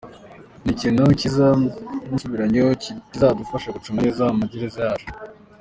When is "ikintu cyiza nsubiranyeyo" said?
0.75-2.69